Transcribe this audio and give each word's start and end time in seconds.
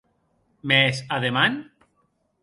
Mès, 0.69 0.95
e 1.17 1.19
deman? 1.25 1.59